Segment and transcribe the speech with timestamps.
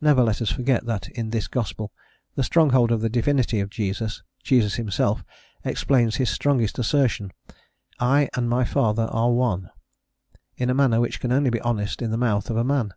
[0.00, 1.92] Never let us forget that in this gospel,
[2.34, 5.22] the stronghold of the Divinity of Jesus, Jesus himself
[5.64, 7.30] explains his strongest assertion
[8.00, 9.70] "I and my Father are one"
[10.56, 12.94] in a manner which can only be honest in the mouth of a man.